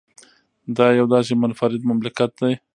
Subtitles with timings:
[0.77, 2.53] دا یو داسې منفرده مملکت دی